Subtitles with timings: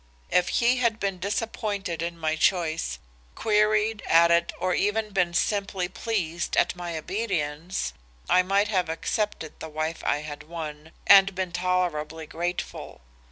[0.31, 2.97] If he had been disappointed in my choice,
[3.35, 7.93] queried at it or even been simply pleased at my obedience,
[8.27, 13.01] I might have accepted the wife I had won, and been tolerably grateful.